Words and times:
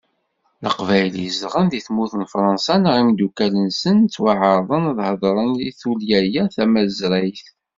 Leqbayel 0.63 1.13
i 1.17 1.23
izedɣen 1.29 1.67
di 1.71 1.81
tmurt 1.85 2.13
n 2.17 2.23
Fransa, 2.33 2.75
neɣ 2.77 2.95
imeddukkal-nsen, 3.01 3.97
ttwaɛerḍen 4.03 4.83
ad 4.91 4.99
ḥeḍren 5.07 5.51
i 5.67 5.69
tullya-a 5.79 6.43
tamazrayt. 6.55 7.45